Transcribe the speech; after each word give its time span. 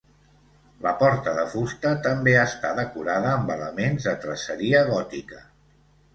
La 0.85 0.93
porta 1.01 1.33
de 1.39 1.43
fusta 1.51 1.91
també 2.07 2.33
està 2.45 2.73
decorada 2.81 3.35
amb 3.35 3.53
elements 3.59 4.09
de 4.11 4.17
traceria 4.27 4.83
gòtica. 4.91 5.41